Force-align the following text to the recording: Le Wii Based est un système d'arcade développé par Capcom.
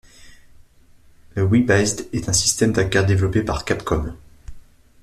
Le 1.35 1.43
Wii 1.43 1.61
Based 1.61 2.09
est 2.11 2.27
un 2.27 2.33
système 2.33 2.71
d'arcade 2.71 3.05
développé 3.05 3.43
par 3.43 3.65
Capcom. 3.65 4.15